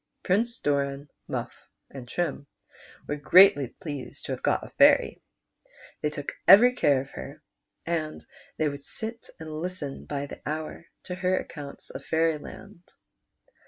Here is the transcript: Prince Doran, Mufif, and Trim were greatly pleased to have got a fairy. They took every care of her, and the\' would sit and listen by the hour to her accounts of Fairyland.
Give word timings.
Prince 0.23 0.57
Doran, 0.57 1.09
Mufif, 1.29 1.51
and 1.91 2.07
Trim 2.09 2.47
were 3.07 3.17
greatly 3.17 3.67
pleased 3.67 4.25
to 4.25 4.31
have 4.31 4.41
got 4.41 4.65
a 4.65 4.69
fairy. 4.71 5.21
They 6.01 6.09
took 6.09 6.31
every 6.47 6.73
care 6.73 7.01
of 7.01 7.11
her, 7.11 7.43
and 7.85 8.25
the\' 8.57 8.69
would 8.69 8.83
sit 8.83 9.29
and 9.39 9.61
listen 9.61 10.05
by 10.05 10.25
the 10.25 10.41
hour 10.43 10.87
to 11.03 11.13
her 11.13 11.37
accounts 11.37 11.91
of 11.91 12.03
Fairyland. 12.03 12.81